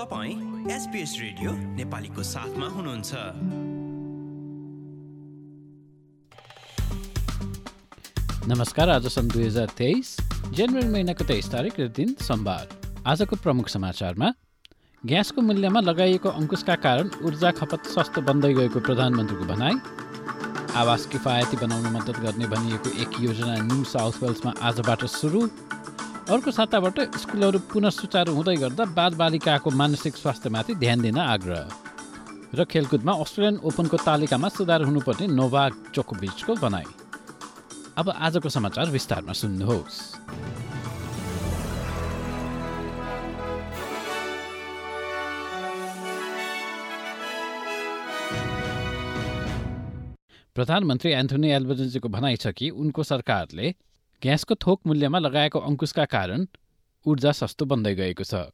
तपाईँ 0.00 0.70
SBS 0.72 1.12
radio 1.20 1.50
नेपालीको 1.76 2.22
साथमा 2.24 2.66
हुनुहुन्छ। 2.66 3.12
नमस्कार 8.48 8.90
आज 8.90 9.06
सन् 9.06 9.28
दुई 9.28 9.44
हजार 9.44 9.66
तेइस 9.76 10.16
जनवरी 10.56 10.88
महिनाको 10.88 11.24
तेइस 11.24 11.50
तारिक 11.52 11.80
र 11.80 11.88
दिन 11.92 12.14
सोमबार। 12.16 12.64
आजको 13.06 13.36
प्रमुख 13.44 13.68
समाचारमा 13.68 14.32
ग्यासको 15.04 15.40
मूल्यमा 15.42 15.80
लगाइएको 15.80 16.28
अङ्कुशका 16.32 16.74
कारण 16.80 17.10
ऊर्जा 17.20 17.50
खपत 17.60 17.92
सस्तो 17.92 18.20
बन्दै 18.24 18.52
गएको 18.56 18.80
प्रधानमन्त्रीको 18.80 19.44
भनाई। 19.52 19.76
आवास 20.80 21.06
किफायती 21.12 21.56
बनाउन 21.60 21.92
मद्दत 21.96 22.24
गर्ने 22.24 22.46
भनिएको 22.48 22.96
एक 23.04 23.20
योजना 23.20 23.54
न्यू 23.68 23.84
साउथ 23.92 24.22
वेल्समा 24.22 24.52
आजबाट 24.64 25.04
सुरु। 25.20 25.48
अर्को 26.30 26.50
साताबाट 26.50 26.98
स्कुलहरू 27.18 27.58
पुनः 27.70 27.90
सुचारू 27.90 28.32
हुँदै 28.34 28.54
गर्दा 28.56 28.84
बालबालिकाको 28.94 29.70
मानसिक 29.74 30.14
स्वास्थ्यमाथि 30.16 30.74
ध्यान 30.78 31.00
दिन 31.02 31.18
आग्रह 31.18 32.54
र 32.54 32.64
खेलकुदमा 32.70 33.12
अस्ट्रेलियन 33.22 33.56
ओपनको 33.66 33.96
तालिकामा 33.98 34.48
सुधार 34.54 34.82
हुनुपर्ने 34.86 35.26
नोभाग 35.26 35.72
चोकोबिचको 35.94 36.54
भनाई। 36.62 36.86
अब 37.98 38.06
आजको 38.14 38.48
समाचार 38.48 38.86
विस्तारमा 38.94 39.32
सुन्नुहोस्। 39.42 39.98
प्रधानमन्त्री 50.56 51.10
एन्थोनी 51.12 51.48
एल्बर्जेन्सीको 51.58 52.08
भनाइ 52.08 52.36
छ 52.36 52.54
कि 52.54 52.70
उनको 52.70 53.02
सरकारले 53.02 53.74
ग्यासको 54.22 54.54
थोक 54.66 54.80
मूल्यमा 54.86 55.18
लगाएको 55.18 55.58
अङ्कुशका 55.68 56.04
कारण 56.14 56.46
ऊर्जा 57.06 57.32
सस्तो 57.32 57.64
बन्दै 57.72 57.94
गएको 58.00 58.24
छ। 58.24 58.52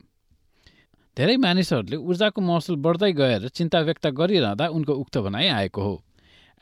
धेरै 1.17 1.37
मानिसहरूले 1.43 1.97
ऊर्जाको 1.97 2.41
महसुल 2.49 2.77
बढ्दै 2.87 3.13
गएर 3.21 3.49
चिन्ता 3.49 3.81
व्यक्त 3.89 4.07
गरिरहँदा 4.19 4.67
उनको 4.77 4.93
उक्त 5.03 5.19
भनाइ 5.27 5.49
आएको 5.59 5.83
हो। 5.83 5.95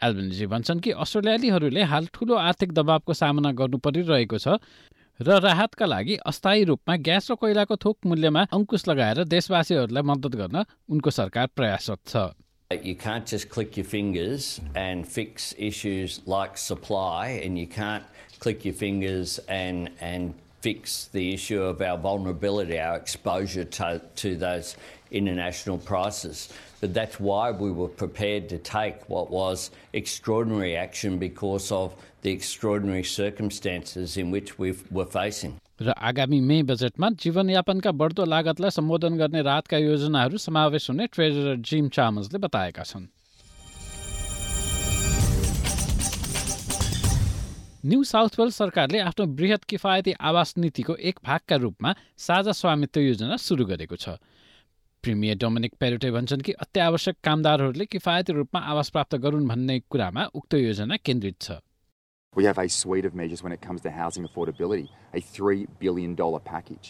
एल्बनिजी 0.02 0.46
भन्छन् 0.52 0.80
कि 0.84 0.90
अस्ट्रेलियालीहरूले 1.04 1.82
हाल 1.92 2.06
ठूलो 2.14 2.34
आर्थिक 2.34 2.72
दबावको 2.78 3.12
सामना 3.14 3.50
गर्नु 3.60 3.78
परिरहेको 3.78 4.38
छ 4.38 4.58
र 5.20 5.38
राहतका 5.42 5.86
लागि 5.86 6.14
अस्थायी 6.26 6.64
रूपमा 6.70 6.96
ग्यास 7.08 7.30
र 7.30 7.34
कोइलाको 7.42 7.76
थोक 7.84 7.96
मूल्यमा 8.10 8.42
अङ्कुश 8.56 8.88
लगाएर 8.88 9.24
देशवासीहरूलाई 9.34 10.02
मद्दत 10.10 10.34
गर्न 10.40 10.64
उनको 10.90 11.10
सरकार 11.18 11.46
प्रयासरत 11.54 12.00
छ। 12.06 12.24
You 12.70 12.94
can't 12.96 13.26
just 13.26 13.46
click 13.50 13.76
your 13.76 13.86
fingers 13.86 14.60
and 14.74 15.06
fix 15.06 15.54
issues 15.58 16.14
like 16.26 16.56
supply, 16.58 17.38
and 17.44 17.60
you 17.60 17.68
can't 17.68 18.02
click 18.43 18.65
your 18.65 18.73
fingers 18.73 19.39
and, 19.47 19.89
and 19.99 20.33
fix 20.61 21.05
the 21.11 21.33
issue 21.33 21.61
of 21.61 21.81
our 21.81 21.97
vulnerability, 21.97 22.79
our 22.79 22.97
exposure 22.97 23.63
to, 23.63 24.01
to 24.15 24.35
those 24.35 24.75
international 25.11 25.77
prices. 25.77 26.49
But 26.81 26.93
that's 26.93 27.19
why 27.19 27.51
we 27.51 27.71
were 27.71 27.87
prepared 27.87 28.49
to 28.49 28.57
take 28.57 29.09
what 29.09 29.29
was 29.31 29.71
extraordinary 29.93 30.75
action 30.75 31.17
because 31.17 31.71
of 31.71 31.95
the 32.21 32.31
extraordinary 32.31 33.03
circumstances 33.03 34.17
in 34.17 34.31
which 34.31 34.57
we 34.59 34.75
were 34.91 35.05
facing. 35.05 35.59
र 35.81 35.93
आगामी 35.95 36.39
मे 36.43 36.61
बजेटमा 36.69 37.09
जीवनयापनका 37.23 37.91
बढ्दो 37.99 38.23
लागतलाई 38.25 38.69
सम्बोधन 38.77 39.17
गर्ने 39.17 39.41
राहतका 39.47 39.77
योजनाहरू 39.77 40.37
समावेश 40.37 40.89
हुने 40.89 41.05
treasurer 41.15 41.55
gym 41.69 41.87
चामसले 41.95 42.39
बताएका 42.45 42.83
छन् 42.83 43.05
न्यू 47.86 48.04
साउथ 48.08 48.38
वेल्स 48.38 48.56
सरकारले 48.56 48.98
आफ्नो 48.98 49.24
वृहत 49.38 49.64
किफायती 49.70 50.12
आवास 50.28 50.54
नीतिको 50.58 50.94
एक 51.08 51.18
भागका 51.24 51.56
रूपमा 51.64 51.92
साझा 52.26 52.52
स्वामित्व 52.58 53.00
योजना 53.00 53.36
सुरु 53.46 53.64
गरेको 53.70 53.96
छ 54.04 54.14
प्रिमियर 55.04 55.36
डोमिनिक 55.42 55.74
पेरोटे 55.80 56.10
भन्छन् 56.10 56.44
कि 56.46 56.52
अत्यावश्यक 56.64 57.16
कामदारहरूले 57.28 57.86
किफायती 57.94 58.32
रूपमा 58.38 58.60
आवास 58.74 58.90
प्राप्त 58.94 59.16
गरून् 59.24 59.48
भन्ने 59.48 59.78
कुरामा 59.94 60.24
उक्त 60.40 60.54
योजना 60.60 60.96
केन्द्रित 61.08 61.36
छ 61.46 61.56
We 62.36 62.46
have 62.48 62.60
a 62.62 62.64
suite 62.76 63.08
of 63.08 63.18
measures 63.20 63.42
when 63.46 63.56
it 63.56 63.60
comes 63.66 63.82
to 63.82 63.90
housing 63.96 64.28
affordability, 64.28 64.88
a 65.12 65.20
$3 65.34 65.66
billion 65.82 66.16
package. 66.46 66.88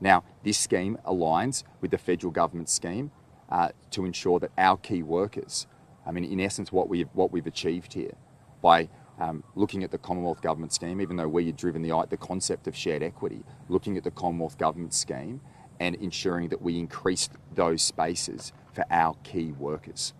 Now, 0.00 0.16
this 0.48 0.58
scheme 0.58 0.98
aligns 1.14 1.62
with 1.80 1.94
the 1.94 2.00
federal 2.08 2.32
government 2.40 2.72
scheme 2.72 3.12
uh, 3.48 3.68
to 3.92 4.04
ensure 4.10 4.40
that 4.40 4.50
our 4.66 4.82
key 4.88 5.00
workers, 5.14 5.62
I 6.06 6.12
mean, 6.18 6.28
in 6.34 6.44
essence, 6.48 6.74
what 6.80 6.90
we've, 6.94 7.14
what 7.22 7.32
we've 7.32 7.50
achieved 7.52 7.96
here 8.00 8.18
by 8.66 8.88
um, 9.18 9.42
looking 9.54 9.84
at 9.84 9.90
the 9.90 9.98
Commonwealth 9.98 10.42
Government 10.42 10.72
scheme, 10.72 11.00
even 11.00 11.16
though 11.16 11.28
we 11.28 11.46
had 11.46 11.56
driven 11.56 11.82
the, 11.82 12.06
the 12.10 12.16
concept 12.16 12.66
of 12.66 12.76
shared 12.76 13.02
equity, 13.02 13.44
looking 13.68 13.96
at 13.96 14.04
the 14.04 14.10
Commonwealth 14.10 14.58
Government 14.58 14.94
scheme 14.94 15.40
and 15.80 15.94
ensuring 15.96 16.48
that 16.48 16.62
we 16.62 16.78
increased 16.78 17.32
those 17.54 17.82
spaces 17.82 18.52
for 18.72 18.84
our 18.90 19.14
key 19.24 19.52
workers. 19.52 20.12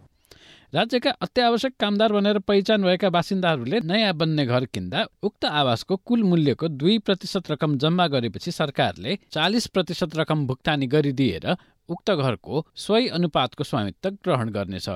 राज्यका 0.74 1.10
अत्यावश्यक 1.20 1.72
कामदार 1.80 2.12
भनेर 2.12 2.38
पहिचान 2.48 2.82
भएका 2.82 3.08
बासिन्दाहरूले 3.12 3.80
नयाँ 3.84 4.12
बन्ने 4.16 4.44
घर 4.46 4.64
किन्दा 4.72 5.04
उक्त 5.28 5.44
आवासको 5.44 5.96
कुल 6.08 6.22
मूल्यको 6.24 6.68
दुई 6.80 6.98
प्रतिशत 7.08 7.50
रकम 7.50 7.76
जम्मा 7.84 8.06
गरेपछि 8.14 8.50
सरकारले 8.50 9.18
चालिस 9.36 9.66
प्रतिशत 9.76 10.16
रकम 10.16 10.46
भुक्तानी 10.46 10.86
गरिदिएर 10.94 11.46
उक्त 11.88 12.10
घरको 12.10 12.64
सोही 12.84 13.08
अनुपातको 13.18 13.64
स्वामित्व 13.64 14.10
ग्रहण 14.24 14.50
गर्नेछ 14.56 14.88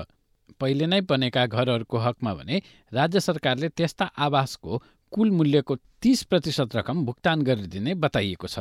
पहिले 0.59 0.85
नै 0.87 1.01
बनेका 1.01 1.45
घरहरूको 1.45 1.97
हकमा 1.97 2.33
भने 2.33 2.61
राज्य 2.93 3.19
सरकारले 3.19 3.69
त्यस्ता 3.69 4.05
आवासको 4.17 4.81
कुल 5.11 5.31
मूल्यको 5.31 5.75
तीस 6.01 6.23
प्रतिशत 6.23 6.75
रकम 6.75 7.05
भुक्तान 7.05 7.41
गरिदिने 7.41 7.93
बताइएको 7.95 8.47
छ। 8.47 8.59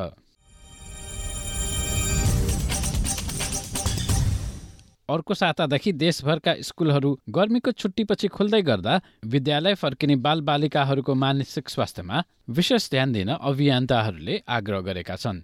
अर्को 5.08 5.34
सातादेखि 5.34 5.92
देशभरका 5.92 6.52
स्कुलहरू 6.60 7.10
गर्मीको 7.30 7.72
छुट्टीपछि 7.72 8.28
खुल्दै 8.28 8.62
गर्दा 8.62 8.94
विद्यालय 9.24 9.74
फर्किने 9.74 10.16
बालबालिकाहरूको 10.18 11.14
मानसिक 11.14 11.68
स्वास्थ्यमा 11.68 12.22
विशेष 12.50 12.91
ध्यान 12.91 13.12
दिन 13.12 13.28
अभियन्ताहरूले 13.30 14.42
आग्रह 14.48 14.80
गरेका 14.80 15.16
छन्। 15.16 15.38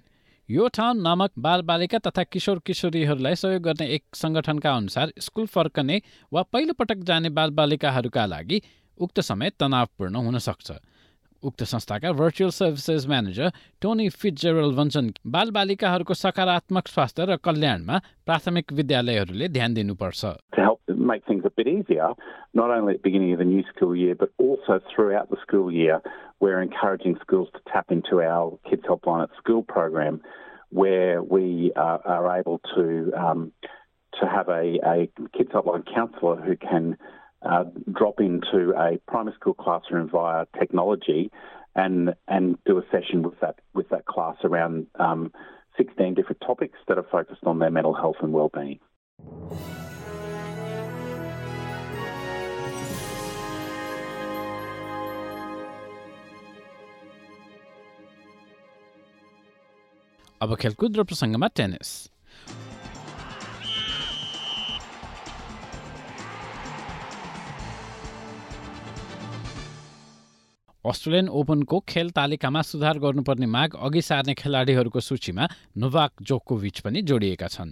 यो 0.48 0.66
ठाउँ 0.68 0.94
नामक 0.94 1.30
बालबालिका 1.38 1.98
तथा 1.98 2.22
किशोर 2.24 2.58
किशोरीहरूलाई 2.66 3.34
सहयोग 3.36 3.62
गर्ने 3.62 3.86
एक 3.88 4.02
सङ्गठनका 4.14 4.72
अनुसार 4.72 5.12
स्कुल 5.18 5.46
फर्कने 5.46 6.00
वा 6.32 6.42
पहिलोपटक 6.52 7.04
जाने 7.04 7.30
बालबालिकाहरूका 7.30 8.24
लागि 8.26 8.60
उक्त 9.00 9.20
समय 9.22 9.50
तनावपूर्ण 9.60 10.16
हुन 10.16 10.38
सक्छ 10.40 10.72
उक्त 11.47 11.63
संस्थाका 11.73 12.11
virtual 12.19 12.49
services 12.59 13.07
manager 13.07 13.49
Tony 13.81 14.07
Fitzgerald 14.21 14.71
भन्छन् 14.79 15.11
बालबालिकाहरूको 15.35 16.13
सकारात्मक 16.23 16.87
स्वास्थ्य 16.95 17.25
र 17.29 17.35
कल्याणमा 17.47 17.97
प्राथमिक 18.25 18.73
विद्यालयहरूले 18.79 19.47
ध्यान 19.57 19.73
दिनुपर्छ 19.73 20.35
make 21.07 21.25
things 21.25 21.43
a 21.45 21.49
bit 21.49 21.67
easier, 21.67 22.09
not 22.53 22.69
only 22.69 22.93
at 22.93 22.99
the 22.99 23.03
beginning 23.03 23.31
of 23.33 23.39
the 23.39 23.45
new 23.45 23.63
school 23.73 23.95
year, 23.95 24.13
but 24.13 24.29
also 24.37 24.79
throughout 24.93 25.29
the 25.29 25.37
school 25.41 25.71
year, 25.71 26.01
we're 26.39 26.61
encouraging 26.61 27.17
schools 27.21 27.47
to 27.53 27.59
tap 27.71 27.85
into 27.89 28.21
our 28.21 28.59
Kids 28.69 28.83
Helpline 28.83 29.23
at 29.23 29.29
School 29.37 29.63
program, 29.63 30.21
where 30.69 31.23
we 31.23 31.71
uh, 31.75 31.97
are 32.05 32.39
able 32.39 32.59
to 32.75 33.11
um, 33.17 33.51
to 34.19 34.27
have 34.27 34.49
a, 34.49 34.79
a 34.85 35.09
Kids 35.35 35.51
Helpline 35.51 35.85
counsellor 35.93 36.35
who 36.35 36.55
can 36.55 36.97
uh, 37.44 37.64
drop 37.92 38.20
into 38.20 38.72
a 38.76 38.98
primary 39.10 39.34
school 39.36 39.54
classroom 39.54 40.08
via 40.08 40.46
technology 40.58 41.30
and 41.74 42.14
and 42.28 42.58
do 42.64 42.78
a 42.78 42.82
session 42.90 43.22
with 43.22 43.38
that 43.40 43.58
with 43.74 43.88
that 43.88 44.04
class 44.06 44.36
around 44.44 44.86
um, 44.98 45.32
16 45.76 46.14
different 46.14 46.40
topics 46.40 46.78
that 46.88 46.98
are 46.98 47.06
focused 47.10 47.44
on 47.44 47.58
their 47.58 47.70
mental 47.70 47.94
health 47.94 48.16
and 48.20 48.32
well-being. 48.32 48.78
أبو 60.42 60.56
كالكود 60.56 60.98
ربرسنجمات 60.98 61.56
تنس 61.56 62.11
Australian 70.82 71.28
ओपनको 71.30 71.78
खेल 71.88 72.10
तालिकामा 72.10 72.62
सुधार 72.62 72.98
गर्नुपर्ने 72.98 73.46
माग 73.46 73.74
अघि 73.78 74.02
सार्ने 74.02 74.34
खेलाडीहरूको 74.34 75.00
सूचीमा 75.00 75.44
नोभाक 75.78 76.12
जोकोभिच 76.22 76.80
पनि 76.80 77.02
जोडिएका 77.02 77.46
छन्। 77.46 77.70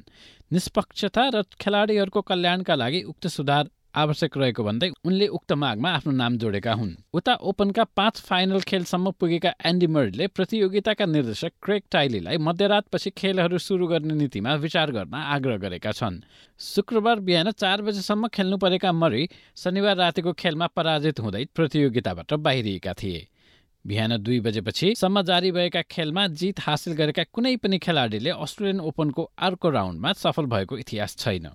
निष्पक्षता 0.52 1.24
र 1.34 1.42
खेलाडीहरूको 1.58 2.20
कल्याणका 2.22 2.74
लागि 2.74 3.02
उक्त 3.10 3.26
सुधार 3.26 3.64
आवश्यक 3.94 4.36
रहेको 4.38 4.62
भन्दै 4.64 4.88
उनले 5.04 5.26
उक्त 5.26 5.52
मागमा 5.52 5.90
आफ्नो 5.90 6.12
नाम 6.12 6.36
जोडेका 6.38 6.72
हुन्। 6.72 6.94
उता 7.14 7.34
ओपनका 7.42 7.84
पाँच 7.96 8.20
फाइनल 8.20 8.60
खेलसम्म 8.60 9.10
पुगेका 9.10 9.52
एन्डी 9.64 9.86
मरीले 9.86 10.26
प्रतियोगिताका 10.26 11.06
निर्देशक 11.06 11.52
क्रेक 11.62 11.84
टाइलीलाई 11.90 12.36
मध्यरातपछि 12.38 13.10
खेलहरू 13.10 13.58
सुरु 13.58 13.86
गर्ने 13.86 14.14
नीतिमा 14.14 14.54
विचार 14.54 14.90
गर्न 14.90 15.14
आग्रह 15.14 15.56
गरेका 15.56 15.92
छन्। 15.92 16.20
शुक्रबार 16.60 17.20
बिहान 17.20 17.50
चार 17.50 17.82
बजेसम्म 17.82 18.28
खेल्नु 18.28 18.56
परेका 18.56 18.92
मरी 18.92 19.28
शनिबार 19.56 19.96
रातिको 19.96 20.32
खेलमा 20.32 20.66
पराजित 20.66 21.20
हुँदै 21.20 21.44
प्रतियोगिताबाट 21.54 22.34
बाहिरिएका 22.34 22.92
थिए। 22.92 23.26
बिहान 23.84 24.16
दुई 24.22 24.40
बजेपछि 24.40 24.94
सम्म 24.94 25.22
जारी 25.22 25.50
भएका 25.52 25.82
खेलमा 25.82 26.26
जित 26.26 26.60
हासिल 26.60 26.94
गरेका 26.94 27.24
कुनै 27.32 27.56
पनि 27.56 27.78
खेलाडीले 27.78 28.30
अस्ट्रेलियन 28.30 28.80
ओपनको 28.80 29.30
अर्को 29.38 29.70
राउन्डमा 29.70 30.12
सफल 30.12 30.46
भएको 30.46 30.78
इतिहास 30.78 31.16
छैन। 31.16 31.48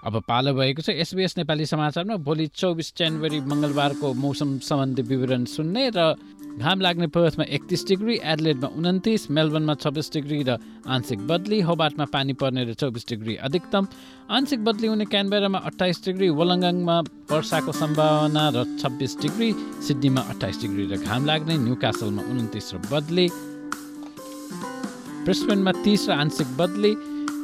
अब 0.00 0.14
पालो 0.24 0.52
भएको 0.56 0.80
छ 0.80 0.96
एसबिएस 0.96 1.36
नेपाली 1.36 1.66
समाचारमा। 1.66 2.16
भोलि 2.24 2.46
चौबिस 2.56 2.88
जनवरी 2.96 3.40
मङ्गलबारको 3.44 4.12
मौसम 4.16 4.58
सम्बन्धी 4.64 5.02
विवरण 5.04 5.44
सुन्ने 5.44 5.90
र 5.92 6.16
घाम 6.56 6.80
लाग्ने 6.80 7.06
पर्थमा 7.12 7.44
एकतिस 7.44 7.86
डिग्री 7.86 8.16
एडलेटमा 8.24 8.68
उन्तिस 8.80 9.30
मेलबर्नमा 9.30 9.74
छब्बिस 9.76 10.08
डिग्री 10.12 10.38
र 10.48 10.56
आंशिक 10.88 11.20
बदली 11.28 11.60
होबाटमा 11.68 12.04
पानी 12.16 12.32
पर्ने 12.32 12.64
र 12.64 12.72
चौबिस 12.80 13.04
डिग्री 13.08 13.34
अधिकतम। 13.44 13.84
आंशिक 14.30 14.64
बदली 14.64 14.86
हुने 14.88 15.04
क्यानबेरामा 15.04 15.58
अठाइस 15.68 16.04
डिग्री 16.04 16.28
वलङ्गाङमा 16.32 16.96
वर्षाको 17.30 17.72
सम्भावना 17.72 18.44
र 18.56 18.64
छब्बिस 18.80 19.12
डिग्री 19.20 19.52
सिडनीमा 19.84 20.22
अठाइस 20.32 20.60
डिग्री 20.64 20.84
र 20.88 20.96
घाम 20.96 21.26
लाग्ने 21.28 21.54
न्यू 21.60 21.74
कासलमा 21.76 22.22
उन्तिस 22.24 22.66
र 22.72 22.76
बदली। 22.88 23.28
ब्रिस्बेनमा 25.28 25.72
तिस 25.84 26.08
र 26.08 26.12
आंशिक 26.16 26.48
बदली। 26.56 26.92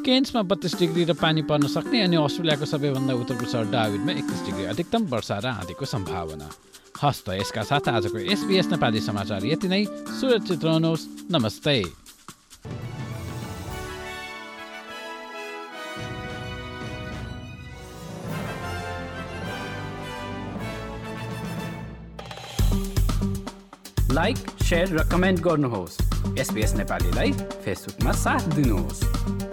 केन्समा 0.06 0.43
बत्तिस 0.47 0.79
डिग्री 0.79 1.05
र 1.05 1.12
पानी 1.19 1.43
पर्न 1.43 1.67
सक्ने 1.67 2.00
अनि 2.00 2.17
अस्ट्रेलियाको 2.17 2.67
सबैभन्दा 2.70 3.14
उत्तरको 3.26 3.47
सहर 3.50 3.67
डाविडमा 3.75 4.12
एकतिस 4.12 4.41
डिग्री 4.47 4.64
अधिकतम 4.70 5.03
वर्षा 5.11 5.38
र 5.43 5.47
आँधीको 5.50 5.85
सम्भावना। 5.85 6.47
हस्त 7.03 7.26
यसका 7.35 7.62
साथ 7.67 7.88
आजको 7.91 8.19
एसबिएस 8.31 8.67
नेपाली 8.70 9.00
समाचार 9.03 9.47
यति 9.47 9.69
नै। 9.69 9.82
सुरक्षित 10.14 10.62
रहनुहोस्। 10.62 11.06
नमस्ते। 11.35 11.82
लाइक 24.14 24.38
सेयर 24.62 24.88
र 24.94 25.09
कमेन्ट 25.11 25.41
गर्नुहोस्। 25.43 25.99
एसपिएस 26.38 26.75
नेपालीलाई 26.75 27.32
फेसबुकमा 27.67 28.12
साथ 28.14 28.55
दिनुहोस्। 28.55 29.45